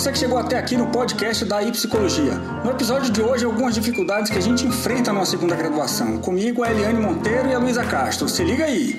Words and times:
você 0.00 0.12
que 0.12 0.18
chegou 0.18 0.38
até 0.38 0.56
aqui 0.56 0.78
no 0.78 0.86
podcast 0.86 1.44
da 1.44 1.62
iPsicologia. 1.62 2.32
No 2.64 2.70
episódio 2.70 3.12
de 3.12 3.20
hoje, 3.20 3.44
algumas 3.44 3.74
dificuldades 3.74 4.30
que 4.30 4.38
a 4.38 4.40
gente 4.40 4.66
enfrenta 4.66 5.12
na 5.12 5.26
segunda 5.26 5.54
graduação. 5.54 6.16
Comigo, 6.16 6.64
a 6.64 6.70
Eliane 6.70 6.98
Monteiro 6.98 7.46
e 7.50 7.54
a 7.54 7.58
Luísa 7.58 7.84
Castro. 7.84 8.26
Se 8.26 8.42
liga 8.42 8.64
aí! 8.64 8.96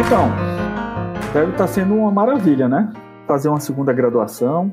Então, 0.00 0.32
deve 1.34 1.52
estar 1.52 1.66
sendo 1.66 1.96
uma 1.96 2.10
maravilha, 2.10 2.66
né? 2.66 2.90
Fazer 3.28 3.50
uma 3.50 3.60
segunda 3.60 3.92
graduação. 3.92 4.72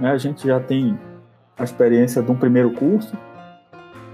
Né? 0.00 0.10
A 0.10 0.18
gente 0.18 0.48
já 0.48 0.58
tem 0.58 0.98
a 1.56 1.62
experiência 1.62 2.20
de 2.20 2.28
um 2.32 2.34
primeiro 2.34 2.72
curso 2.72 3.16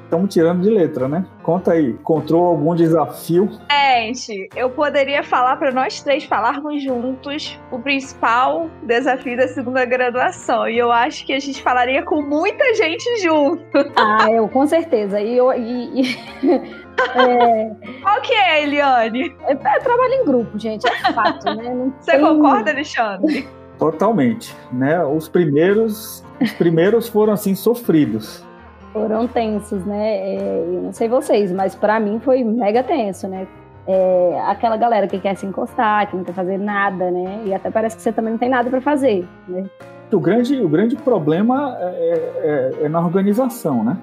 estamos 0.08 0.32
tirando 0.32 0.62
de 0.62 0.70
letra, 0.70 1.06
né? 1.06 1.26
Conta 1.42 1.72
aí, 1.72 1.90
encontrou 1.90 2.46
algum 2.46 2.74
desafio? 2.74 3.48
Gente, 3.70 4.48
eu 4.56 4.70
poderia 4.70 5.22
falar 5.22 5.56
para 5.56 5.70
nós 5.70 6.00
três 6.02 6.24
falarmos 6.24 6.82
juntos 6.82 7.60
o 7.70 7.78
principal 7.78 8.70
desafio 8.82 9.36
da 9.36 9.46
segunda 9.46 9.84
graduação. 9.84 10.66
E 10.66 10.78
eu 10.78 10.90
acho 10.90 11.26
que 11.26 11.32
a 11.34 11.38
gente 11.38 11.62
falaria 11.62 12.02
com 12.02 12.22
muita 12.22 12.74
gente 12.74 13.04
junto. 13.20 13.62
Ah, 13.96 14.30
eu 14.30 14.48
com 14.48 14.66
certeza. 14.66 15.20
E 15.20 15.36
eu. 15.36 15.52
E, 15.52 16.02
e... 16.02 16.88
É... 17.14 17.70
Qual 18.02 18.20
que 18.22 18.32
é, 18.34 18.64
Eliane? 18.64 19.32
É, 19.46 19.52
é 19.52 19.78
trabalho 19.78 20.14
em 20.14 20.24
grupo, 20.24 20.58
gente, 20.58 20.84
é 20.84 21.12
fato, 21.12 21.44
né? 21.54 21.72
Não 21.72 21.94
Você 22.00 22.10
tem... 22.10 22.20
concorda, 22.20 22.72
Alexandre? 22.72 23.48
Totalmente, 23.78 24.52
né? 24.72 25.04
Os 25.04 25.28
primeiros, 25.28 26.24
os 26.40 26.50
primeiros 26.54 27.08
foram 27.08 27.34
assim 27.34 27.54
sofridos 27.54 28.44
foram 28.92 29.26
tensos, 29.26 29.84
né? 29.84 30.36
É, 30.36 30.64
eu 30.66 30.82
não 30.82 30.92
sei 30.92 31.08
vocês, 31.08 31.52
mas 31.52 31.74
para 31.74 31.98
mim 32.00 32.20
foi 32.20 32.42
mega 32.44 32.82
tenso, 32.82 33.28
né? 33.28 33.46
É, 33.86 34.40
aquela 34.46 34.76
galera 34.76 35.06
que 35.06 35.18
quer 35.18 35.34
se 35.34 35.46
encostar, 35.46 36.08
que 36.10 36.16
não 36.16 36.24
quer 36.24 36.34
fazer 36.34 36.58
nada, 36.58 37.10
né? 37.10 37.42
E 37.46 37.54
até 37.54 37.70
parece 37.70 37.96
que 37.96 38.02
você 38.02 38.12
também 38.12 38.32
não 38.32 38.38
tem 38.38 38.50
nada 38.50 38.68
para 38.68 38.80
fazer, 38.80 39.26
né? 39.46 39.64
O 40.12 40.20
grande, 40.20 40.60
o 40.60 40.68
grande 40.68 40.96
problema 40.96 41.76
é, 41.80 42.72
é, 42.82 42.84
é, 42.84 42.88
na 42.88 43.00
organização, 43.00 43.84
né? 43.84 43.98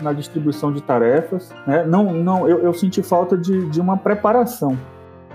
Na 0.00 0.12
distribuição 0.12 0.72
de 0.72 0.82
tarefas. 0.82 1.52
Né? 1.66 1.84
Não, 1.84 2.12
não, 2.12 2.48
eu, 2.48 2.60
eu 2.60 2.74
senti 2.74 3.02
falta 3.02 3.36
de, 3.36 3.66
de 3.70 3.80
uma 3.80 3.96
preparação, 3.96 4.76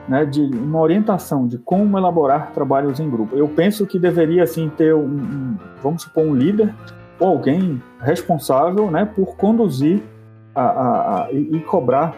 né? 0.07 0.25
De 0.25 0.41
uma 0.41 0.79
orientação 0.79 1.47
de 1.47 1.57
como 1.57 1.97
elaborar 1.97 2.51
trabalhos 2.53 2.99
em 2.99 3.09
grupo. 3.09 3.35
Eu 3.35 3.47
penso 3.47 3.85
que 3.85 3.97
deveria, 3.97 4.43
assim, 4.43 4.69
ter 4.69 4.93
um, 4.93 5.05
um 5.05 5.57
vamos 5.81 6.03
supor, 6.03 6.23
um 6.23 6.35
líder 6.35 6.73
ou 7.21 7.27
alguém 7.27 7.81
responsável 8.01 8.89
né, 8.89 9.05
por 9.05 9.37
conduzir 9.37 10.01
a, 10.55 10.61
a, 10.61 11.25
a, 11.25 11.31
e, 11.31 11.59
cobrar 11.61 12.15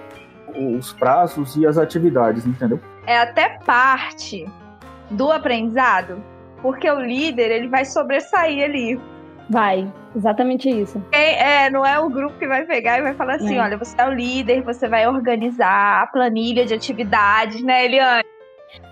os 0.56 0.94
prazos 0.94 1.58
e 1.58 1.68
as 1.68 1.78
atividades, 1.78 2.46
entendeu? 2.46 2.80
É 3.06 3.20
até 3.20 3.60
parte 3.66 4.48
do 5.12 5.30
aprendizado, 5.30 6.24
porque 6.62 6.90
o 6.90 7.02
líder 7.02 7.52
ele 7.52 7.68
vai 7.68 7.84
sobressair 7.84 8.64
ali. 8.64 9.00
Vai, 9.50 9.92
exatamente 10.16 10.70
isso. 10.70 11.04
É, 11.12 11.66
é, 11.66 11.70
não 11.70 11.86
é 11.86 12.00
o 12.00 12.10
grupo 12.10 12.40
que 12.40 12.48
vai 12.48 12.66
pegar 12.66 12.98
e 12.98 13.02
vai 13.02 13.14
falar 13.14 13.36
assim: 13.36 13.58
é. 13.58 13.62
olha, 13.62 13.78
você 13.78 14.00
é 14.00 14.08
o 14.08 14.14
líder, 14.14 14.64
você 14.64 14.88
vai 14.88 15.06
organizar 15.06 16.02
a 16.02 16.08
planilha 16.08 16.66
de 16.66 16.74
atividades, 16.74 17.62
né, 17.62 17.86
Eliane? 17.86 18.24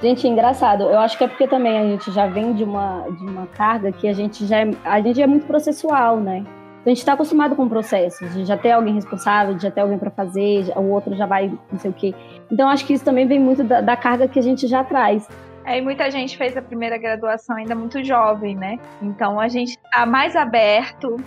Gente, 0.02 0.28
engraçado. 0.28 0.84
Eu 0.84 1.00
acho 1.00 1.18
que 1.18 1.24
é 1.24 1.28
porque 1.28 1.48
também 1.48 1.78
a 1.78 1.84
gente 1.84 2.12
já 2.12 2.26
vem 2.26 2.54
de 2.54 2.64
uma, 2.64 3.06
de 3.10 3.24
uma 3.24 3.48
carga 3.48 3.92
que 3.92 4.08
a 4.08 4.14
gente 4.14 4.46
já 4.46 4.60
é, 4.60 4.72
a 4.84 5.00
gente 5.02 5.22
é 5.22 5.28
muito 5.28 5.46
processual, 5.46 6.20
né? 6.20 6.44
A 6.84 6.90
gente 6.90 6.98
está 6.98 7.14
acostumado 7.14 7.56
com 7.56 7.70
processos, 7.70 8.34
de 8.34 8.44
já 8.44 8.58
ter 8.58 8.72
alguém 8.72 8.96
responsável, 8.96 9.54
de 9.54 9.62
já 9.62 9.70
ter 9.70 9.82
alguém 9.82 10.00
para 10.00 10.10
fazer, 10.10 10.74
o 10.76 10.90
outro 10.90 11.16
já 11.16 11.28
vai 11.28 11.52
não 11.72 11.78
sei 11.78 11.92
o 11.92 11.94
quê. 11.94 12.16
Então 12.52 12.68
acho 12.68 12.86
que 12.86 12.94
isso 12.94 13.06
também 13.06 13.28
vem 13.28 13.40
muito 13.40 13.64
da, 13.64 13.82
da 13.82 13.96
carga 13.96 14.28
que 14.28 14.40
a 14.40 14.42
gente 14.42 14.66
já 14.66 14.84
traz. 14.84 15.28
É, 15.64 15.78
e 15.78 15.82
muita 15.82 16.10
gente 16.10 16.36
fez 16.36 16.58
a 16.58 16.62
primeira 16.62 16.98
graduação 16.98 17.56
ainda 17.56 17.76
muito 17.76 18.04
jovem, 18.04 18.56
né? 18.56 18.80
Então 19.00 19.40
a 19.40 19.48
gente 19.48 19.78
está 19.78 20.08
mais 20.08 20.36
aberto, 20.36 21.18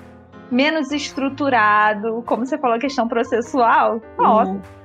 menos 0.51 0.91
estruturado, 0.91 2.25
como 2.27 2.45
você 2.45 2.59
falou, 2.59 2.77
a 2.77 2.81
questão 2.81 3.07
processual. 3.07 4.01
Nossa. 4.19 4.51
Uhum 4.51 4.84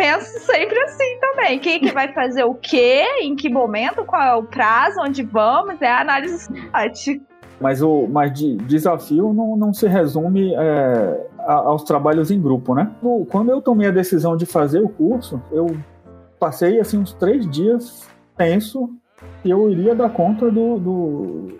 penso 0.00 0.40
sempre 0.46 0.78
assim 0.84 1.18
também. 1.20 1.58
Quem 1.58 1.78
que 1.78 1.92
vai 1.92 2.10
fazer 2.14 2.44
o 2.44 2.54
quê? 2.54 3.04
Em 3.20 3.36
que 3.36 3.50
momento? 3.50 4.02
Qual 4.04 4.22
é 4.22 4.34
o 4.34 4.42
prazo? 4.42 4.98
Onde 5.00 5.22
vamos? 5.22 5.80
É 5.82 5.90
a 5.90 6.00
análise 6.00 6.46
SWOT. 6.46 7.22
Mas 7.60 7.82
o 7.82 8.08
mas 8.08 8.32
de 8.32 8.56
desafio 8.56 9.34
não, 9.34 9.54
não 9.54 9.74
se 9.74 9.86
resume 9.86 10.54
é, 10.54 11.26
aos 11.46 11.84
trabalhos 11.84 12.30
em 12.30 12.40
grupo, 12.40 12.74
né? 12.74 12.90
Quando 13.28 13.50
eu 13.50 13.60
tomei 13.60 13.88
a 13.88 13.90
decisão 13.90 14.34
de 14.34 14.46
fazer 14.46 14.80
o 14.80 14.88
curso, 14.88 15.42
eu 15.52 15.76
passei 16.38 16.80
assim 16.80 16.98
uns 16.98 17.12
três 17.12 17.48
dias 17.50 18.08
tenso 18.34 18.88
que 19.42 19.50
eu 19.50 19.70
iria 19.70 19.94
dar 19.94 20.08
conta 20.08 20.50
do, 20.50 20.78
do, 20.78 21.58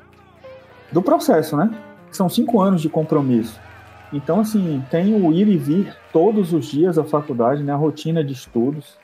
do 0.90 1.02
processo, 1.02 1.54
né? 1.58 1.70
São 2.10 2.30
cinco 2.30 2.58
anos 2.62 2.80
de 2.80 2.88
compromisso. 2.88 3.60
Então, 4.12 4.40
assim, 4.40 4.82
tem 4.90 5.14
o 5.14 5.32
ir 5.32 5.48
e 5.48 5.56
vir 5.56 5.94
todos 6.12 6.52
os 6.52 6.66
dias 6.66 6.98
à 6.98 7.04
faculdade, 7.04 7.62
né? 7.62 7.72
A 7.72 7.76
rotina 7.76 8.24
de 8.24 8.32
estudos. 8.32 8.98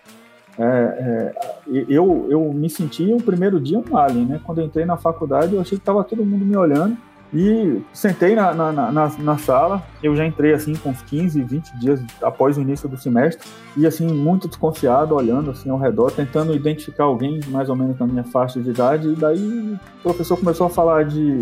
É, 0.59 0.65
é, 0.65 1.35
eu, 1.89 2.27
eu 2.31 2.53
me 2.53 2.69
senti 2.71 3.13
o 3.13 3.19
primeiro 3.19 3.61
dia 3.61 3.79
um 3.79 3.97
alien, 3.97 4.27
né? 4.27 4.41
Quando 4.43 4.63
entrei 4.63 4.85
na 4.85 4.97
faculdade, 4.97 5.55
eu 5.55 5.61
achei 5.61 5.79
que 5.79 5.83
estava 5.83 6.03
todo 6.03 6.25
mundo 6.25 6.45
me 6.45 6.57
olhando. 6.57 6.97
E 7.35 7.83
sentei 7.93 8.37
na, 8.37 8.55
na, 8.55 8.73
na, 8.73 9.09
na, 9.19 9.39
sala, 9.39 9.83
eu 10.01 10.15
já 10.15 10.25
entrei 10.25 10.55
assim 10.55 10.75
com 10.77 10.91
uns 10.91 11.03
15, 11.03 11.43
20 11.43 11.79
dias 11.79 12.01
após 12.23 12.57
o 12.57 12.61
início 12.61 12.89
do 12.89 12.97
semestre, 12.97 13.47
e 13.77 13.85
assim, 13.85 14.07
muito 14.07 14.47
desconfiado, 14.47 15.15
olhando 15.15 15.51
assim 15.51 15.69
ao 15.69 15.77
redor, 15.77 16.13
tentando 16.13 16.55
identificar 16.55 17.05
alguém 17.05 17.41
mais 17.49 17.69
ou 17.69 17.75
menos 17.75 17.99
na 17.99 18.07
minha 18.07 18.25
faixa 18.25 18.61
de 18.61 18.71
idade, 18.71 19.09
e 19.09 19.17
daí 19.17 19.77
o 19.99 20.03
professor 20.03 20.39
começou 20.39 20.69
a 20.69 20.71
falar 20.71 21.05
de 21.05 21.41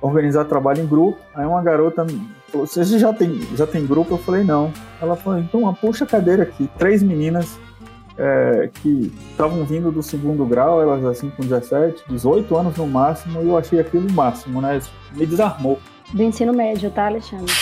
organizar 0.00 0.44
trabalho 0.44 0.82
em 0.82 0.86
grupo. 0.86 1.18
Aí 1.34 1.46
uma 1.46 1.62
garota 1.62 2.06
falou: 2.48 2.66
Você 2.66 2.84
já 2.98 3.12
tem, 3.12 3.40
já 3.54 3.66
tem 3.66 3.86
grupo? 3.86 4.14
Eu 4.14 4.18
falei: 4.18 4.44
Não. 4.44 4.72
Ela 5.00 5.16
falou: 5.16 5.38
Então, 5.38 5.72
puxa 5.74 6.04
a 6.04 6.06
cadeira 6.06 6.42
aqui. 6.42 6.68
Três 6.78 7.02
meninas 7.02 7.58
é, 8.18 8.70
que 8.82 9.12
estavam 9.30 9.64
vindo 9.64 9.90
do 9.90 10.02
segundo 10.02 10.44
grau, 10.44 10.80
elas 10.80 11.04
assim 11.04 11.30
com 11.30 11.42
17, 11.42 12.04
18 12.08 12.56
anos 12.56 12.76
no 12.76 12.86
máximo, 12.86 13.42
e 13.42 13.48
eu 13.48 13.58
achei 13.58 13.78
aquilo 13.78 14.08
o 14.08 14.12
máximo, 14.12 14.60
né? 14.60 14.80
Me 15.12 15.26
desarmou. 15.26 15.78
Do 16.12 16.22
ensino 16.22 16.52
médio, 16.52 16.90
tá, 16.90 17.06
Alexandre? 17.06 17.52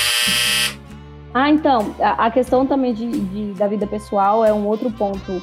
Ah, 1.32 1.50
então, 1.50 1.94
a, 1.98 2.26
a 2.26 2.30
questão 2.30 2.64
também 2.66 2.94
de, 2.94 3.10
de, 3.10 3.52
da 3.54 3.66
vida 3.66 3.86
pessoal 3.86 4.44
é 4.44 4.52
um 4.52 4.66
outro 4.66 4.90
ponto 4.90 5.42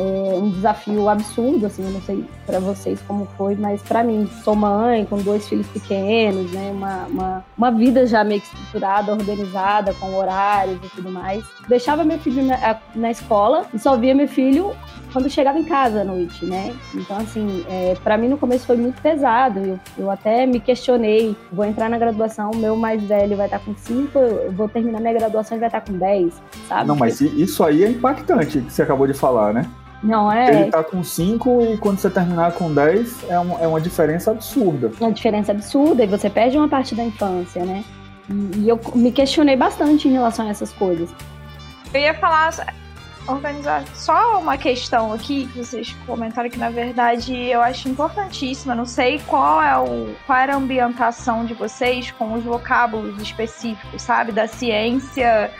é 0.00 0.34
um 0.34 0.48
desafio 0.48 1.08
absurdo, 1.08 1.66
assim, 1.66 1.84
eu 1.84 1.90
não 1.90 2.00
sei 2.00 2.24
para 2.46 2.58
vocês 2.58 3.00
como 3.06 3.28
foi, 3.36 3.54
mas 3.54 3.82
para 3.82 4.02
mim, 4.02 4.28
sou 4.42 4.56
mãe 4.56 5.04
com 5.04 5.18
dois 5.18 5.46
filhos 5.46 5.66
pequenos, 5.68 6.50
né, 6.52 6.72
uma, 6.74 7.06
uma, 7.06 7.44
uma, 7.56 7.70
vida 7.70 8.06
já 8.06 8.24
meio 8.24 8.40
que 8.40 8.46
estruturada, 8.46 9.12
organizada, 9.12 9.92
com 9.94 10.14
horários 10.14 10.78
e 10.82 10.88
tudo 10.88 11.10
mais. 11.10 11.44
Deixava 11.68 12.02
meu 12.02 12.18
filho 12.18 12.42
na, 12.44 12.78
na 12.94 13.10
escola 13.10 13.66
e 13.74 13.78
só 13.78 13.96
via 13.96 14.14
meu 14.14 14.26
filho 14.26 14.74
quando 15.12 15.28
chegava 15.28 15.58
em 15.58 15.64
casa 15.64 16.00
à 16.00 16.04
noite, 16.04 16.46
né? 16.46 16.74
Então, 16.94 17.18
assim, 17.18 17.64
é, 17.68 17.94
para 18.02 18.16
mim 18.16 18.28
no 18.28 18.38
começo 18.38 18.66
foi 18.66 18.76
muito 18.76 19.00
pesado. 19.02 19.58
Eu, 19.60 19.80
eu 19.98 20.10
até 20.10 20.46
me 20.46 20.60
questionei. 20.60 21.36
Vou 21.52 21.64
entrar 21.64 21.90
na 21.90 21.98
graduação, 21.98 22.52
meu 22.54 22.76
mais 22.76 23.02
velho 23.02 23.36
vai 23.36 23.46
estar 23.46 23.58
com 23.58 23.74
5, 23.74 24.18
eu 24.18 24.52
vou 24.52 24.68
terminar 24.68 25.00
minha 25.00 25.12
graduação 25.12 25.56
e 25.56 25.60
vai 25.60 25.68
estar 25.68 25.80
com 25.80 25.92
10, 25.92 26.40
sabe? 26.68 26.88
Não, 26.88 26.96
mas 26.96 27.20
isso 27.20 27.62
aí 27.64 27.84
é 27.84 27.88
impactante 27.88 28.60
que 28.60 28.72
você 28.72 28.82
acabou 28.82 29.06
de 29.06 29.14
falar, 29.14 29.52
né? 29.52 29.68
Não 30.02 30.32
é? 30.32 30.62
Ele 30.62 30.70
tá 30.70 30.82
com 30.82 31.04
5 31.04 31.62
e 31.62 31.76
quando 31.76 31.98
você 31.98 32.08
terminar 32.08 32.52
com 32.52 32.72
10 32.72 33.28
é, 33.28 33.38
um, 33.38 33.58
é 33.58 33.66
uma 33.66 33.80
diferença 33.80 34.30
absurda. 34.30 34.90
Uma 34.98 35.12
diferença 35.12 35.52
absurda 35.52 36.02
e 36.02 36.06
você 36.06 36.30
perde 36.30 36.56
uma 36.56 36.68
parte 36.68 36.94
da 36.94 37.04
infância, 37.04 37.64
né? 37.64 37.84
E, 38.28 38.60
e 38.60 38.68
eu 38.68 38.80
me 38.94 39.12
questionei 39.12 39.56
bastante 39.56 40.08
em 40.08 40.12
relação 40.12 40.46
a 40.46 40.50
essas 40.50 40.72
coisas. 40.72 41.10
Eu 41.92 42.00
ia 42.00 42.14
falar 42.14 42.50
organizar 43.26 43.84
só 43.94 44.40
uma 44.40 44.56
questão 44.56 45.12
aqui 45.12 45.46
que 45.46 45.58
vocês 45.58 45.94
comentaram 46.06 46.48
que 46.48 46.58
na 46.58 46.70
verdade 46.70 47.34
eu 47.36 47.60
acho 47.60 47.88
importantíssima. 47.88 48.74
Não 48.74 48.86
sei 48.86 49.20
qual 49.26 49.62
é 49.62 49.76
o 49.76 50.14
qual 50.26 50.38
era 50.38 50.54
a 50.54 50.56
ambientação 50.56 51.44
de 51.44 51.54
vocês 51.54 52.10
com 52.12 52.34
os 52.34 52.44
vocábulos 52.44 53.20
específicos, 53.20 54.02
sabe, 54.02 54.32
da 54.32 54.46
ciência, 54.46 55.50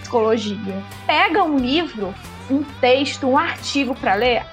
psicologia. 0.00 0.82
Pega 1.06 1.42
um 1.42 1.56
livro 1.56 2.14
um 2.50 2.62
texto, 2.80 3.28
um 3.28 3.38
artigo 3.38 3.94
para 3.94 4.14
ler, 4.14 4.44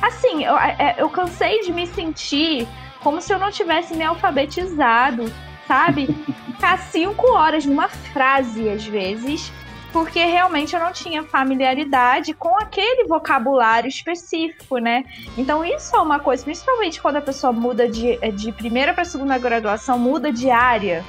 assim, 0.00 0.44
eu, 0.44 0.58
é, 0.58 0.76
é, 0.78 0.94
eu 0.98 1.08
cansei 1.08 1.60
de 1.62 1.72
me 1.72 1.86
sentir 1.86 2.66
como 3.02 3.20
se 3.20 3.32
eu 3.32 3.38
não 3.38 3.50
tivesse 3.50 3.94
me 3.94 4.02
alfabetizado, 4.02 5.30
sabe? 5.66 6.06
Ficar 6.46 6.78
cinco 6.78 7.30
horas 7.32 7.66
numa 7.66 7.88
frase, 7.88 8.68
às 8.68 8.86
vezes, 8.86 9.52
porque 9.92 10.24
realmente 10.24 10.74
eu 10.74 10.80
não 10.80 10.92
tinha 10.92 11.22
familiaridade 11.22 12.32
com 12.32 12.56
aquele 12.56 13.04
vocabulário 13.04 13.88
específico, 13.88 14.78
né? 14.78 15.04
Então 15.36 15.64
isso 15.64 15.94
é 15.94 16.00
uma 16.00 16.18
coisa, 16.18 16.42
principalmente 16.42 17.00
quando 17.00 17.16
a 17.16 17.22
pessoa 17.22 17.52
muda 17.52 17.88
de, 17.88 18.16
de 18.32 18.52
primeira 18.52 18.94
para 18.94 19.04
segunda 19.04 19.36
graduação, 19.36 19.98
muda 19.98 20.32
de 20.32 20.50
área, 20.50 21.04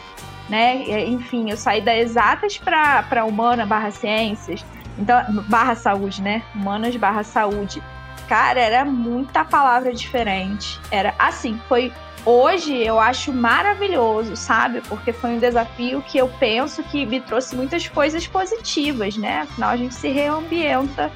né? 0.50 1.06
Enfim, 1.06 1.50
eu 1.50 1.58
saí 1.58 1.82
da 1.82 1.96
exatas 1.98 2.58
para 2.58 3.26
humana 3.26 3.66
barra 3.66 3.92
ciências. 3.92 4.64
Então, 4.98 5.24
barra 5.48 5.76
saúde, 5.76 6.22
né? 6.22 6.44
Humanas 6.54 6.96
barra 6.96 7.24
saúde. 7.24 7.82
Cara, 8.28 8.60
era 8.60 8.86
muita 8.86 9.44
palavra 9.46 9.94
diferente. 9.94 10.80
Era 10.90 11.14
assim, 11.20 11.60
foi 11.68 11.92
hoje 12.26 12.76
eu 12.76 13.00
acho 13.00 13.32
maravilhoso, 13.32 14.36
sabe? 14.36 14.82
Porque 14.82 15.14
foi 15.14 15.32
um 15.32 15.40
desafio 15.40 16.02
que 16.02 16.18
eu 16.18 16.28
penso 16.40 16.82
que 16.84 17.06
me 17.06 17.22
trouxe 17.22 17.56
muitas 17.56 17.88
coisas 17.88 18.26
positivas, 18.26 19.16
né? 19.16 19.42
Afinal, 19.42 19.70
a 19.70 19.78
gente 19.78 19.94
se 19.94 20.10
reambienta 20.10 21.12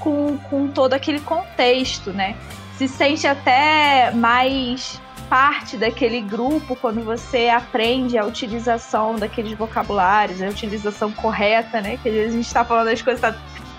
com, 0.00 0.36
com 0.50 0.68
todo 0.68 0.94
aquele 0.94 1.20
contexto, 1.20 2.12
né? 2.12 2.36
Se 2.76 2.88
sente 2.88 3.26
até 3.26 4.10
mais 4.12 5.00
parte 5.28 5.76
daquele 5.76 6.20
grupo 6.20 6.74
quando 6.76 7.04
você 7.04 7.48
aprende 7.48 8.16
a 8.16 8.24
utilização 8.24 9.16
daqueles 9.16 9.52
vocabulários, 9.52 10.42
a 10.42 10.48
utilização 10.48 11.12
correta, 11.12 11.80
né? 11.80 11.98
Que 12.02 12.08
a 12.08 12.30
gente 12.30 12.52
tá 12.52 12.64
falando 12.64 12.88
as 12.88 13.02
coisas, 13.02 13.20
tá, 13.20 13.36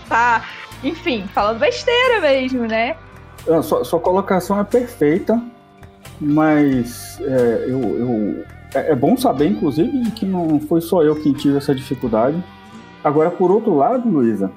tá 0.08 0.46
enfim, 0.84 1.26
falando 1.34 1.60
besteira 1.60 2.22
mesmo, 2.22 2.66
né? 2.66 2.96
Sua, 3.64 3.84
sua 3.84 4.00
colocação 4.00 4.60
é 4.60 4.64
perfeita, 4.64 5.42
mas 6.20 7.20
é, 7.22 7.66
eu, 7.68 7.82
eu 7.82 8.46
é, 8.74 8.92
é, 8.92 8.96
bom 8.96 9.18
saber, 9.18 9.48
inclusive, 9.48 10.12
que 10.12 10.26
não 10.26 10.60
foi 10.60 10.82
só 10.82 11.04
eu 11.04 11.16
quem 11.16 11.34
tive 11.34 11.58
essa 11.58 11.74
dificuldade. 11.74 12.42
Agora, 13.04 13.32
por 13.32 13.50
outro 13.50 13.76
lado, 13.76 14.08
Luísa, 14.08 14.52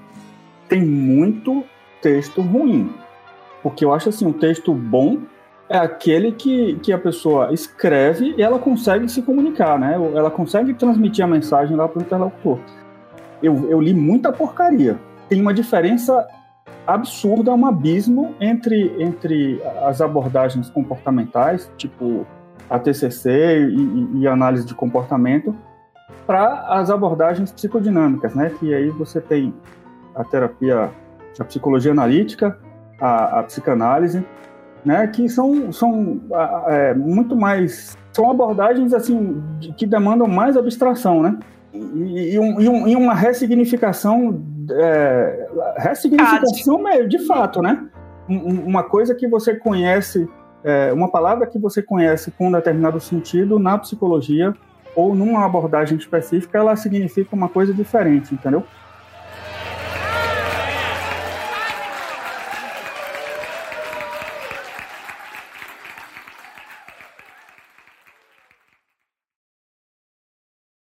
tem 0.69 0.83
muito 0.85 1.65
texto 2.01 2.43
ruim. 2.43 2.93
Porque 3.63 3.85
eu 3.85 3.95
acho 3.95 4.09
assim, 4.09 4.27
um 4.27 4.33
texto 4.33 4.75
bom 4.75 5.19
é 5.73 5.79
aquele 5.79 6.33
que, 6.33 6.75
que 6.83 6.93
a 6.93 6.99
pessoa 6.99 7.51
escreve 7.51 8.35
e 8.37 8.43
ela 8.43 8.59
consegue 8.59 9.09
se 9.09 9.23
comunicar, 9.23 9.79
né? 9.79 9.95
Ela 10.15 10.31
consegue 10.31 10.75
transmitir 10.75 11.25
a 11.25 11.27
mensagem 11.27 11.75
lá 11.75 11.89
para 11.89 11.99
o 11.99 12.03
interlocutor. 12.03 12.59
Eu, 13.43 13.71
eu 13.71 13.81
li 13.81 13.95
muita 13.95 14.31
porcaria. 14.31 15.01
Tem 15.31 15.41
uma 15.41 15.55
diferença 15.55 16.29
absurda, 16.87 17.55
um 17.55 17.65
abismo 17.65 18.35
entre, 18.39 18.95
entre 19.03 19.63
as 19.83 20.03
abordagens 20.03 20.69
comportamentais, 20.69 21.73
tipo 21.79 22.27
a 22.69 22.79
TCC 22.79 23.67
e, 23.71 24.21
e, 24.21 24.29
análise 24.29 24.67
de 24.67 24.75
comportamento, 24.75 25.57
para 26.27 26.67
as 26.69 26.91
abordagens 26.91 27.51
psicodinâmicas, 27.51 28.35
né? 28.35 28.53
Que 28.61 28.75
aí 28.75 28.91
você 28.91 29.23
tem 29.23 29.55
a 30.15 30.23
terapia, 30.23 30.91
a 31.41 31.45
psicologia 31.45 31.93
analítica, 31.93 32.59
a, 33.01 33.41
a 33.41 33.43
psicanálise, 33.45 34.23
né? 34.85 35.07
Que 35.07 35.29
são, 35.29 35.73
são 35.73 36.21
é, 36.67 36.95
muito 36.95 37.37
mais 37.37 37.97
são 38.13 38.31
abordagens 38.31 38.93
assim 38.93 39.43
que 39.77 39.87
demandam 39.87 40.29
mais 40.29 40.57
abstração, 40.57 41.23
né? 41.23 41.39
E, 41.73 42.35
e, 42.35 42.39
um, 42.39 42.61
e, 42.61 42.69
um, 42.69 42.89
e 42.89 42.97
uma 42.97 43.15
ressignificação 43.15 44.43
é, 44.71 45.49
ressignificação 45.79 46.83
meio, 46.83 47.09
de 47.09 47.19
fato, 47.27 47.61
né? 47.61 47.87
Uma 48.29 48.83
coisa 48.83 49.15
que 49.15 49.27
você 49.27 49.55
conhece, 49.55 50.29
é, 50.63 50.93
uma 50.93 51.11
palavra 51.11 51.47
que 51.47 51.59
você 51.59 51.83
conhece 51.83 52.31
com 52.31 52.49
um 52.49 52.53
determinado 52.53 53.01
sentido 53.01 53.59
na 53.59 53.77
psicologia 53.79 54.55
ou 54.95 55.15
numa 55.15 55.45
abordagem 55.45 55.97
específica, 55.97 56.59
ela 56.59 56.77
significa 56.77 57.35
uma 57.35 57.49
coisa 57.49 57.73
diferente, 57.73 58.35
entendeu? 58.35 58.63